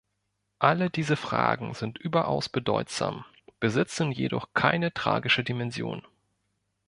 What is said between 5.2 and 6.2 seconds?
Dimension.